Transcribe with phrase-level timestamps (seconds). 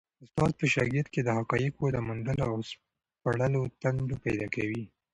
[0.23, 4.83] استاد په شاګرد کي د حقایقو د موندلو او سپړلو تنده پیدا کوي.